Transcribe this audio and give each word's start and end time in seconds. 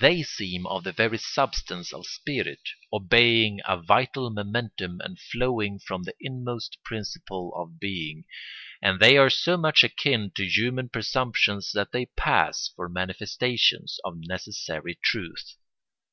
They 0.00 0.24
seem 0.24 0.66
of 0.66 0.82
the 0.82 0.90
very 0.90 1.18
substance 1.18 1.92
of 1.92 2.04
spirit, 2.08 2.68
obeying 2.92 3.60
a 3.64 3.76
vital 3.80 4.28
momentum 4.28 4.98
and 5.04 5.20
flowing 5.20 5.78
from 5.78 6.02
the 6.02 6.16
inmost 6.18 6.78
principle 6.82 7.52
of 7.54 7.78
being; 7.78 8.24
and 8.82 8.98
they 8.98 9.16
are 9.16 9.30
so 9.30 9.56
much 9.56 9.84
akin 9.84 10.32
to 10.34 10.44
human 10.44 10.88
presumptions 10.88 11.70
that 11.74 11.92
they 11.92 12.06
pass 12.06 12.72
for 12.74 12.88
manifestations 12.88 14.00
of 14.04 14.16
necessary 14.18 14.98
truth. 15.00 15.54